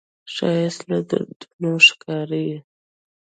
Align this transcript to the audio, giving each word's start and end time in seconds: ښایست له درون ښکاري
ښایست 0.33 0.81
له 0.91 0.99
درون 1.09 1.75
ښکاري 1.87 2.47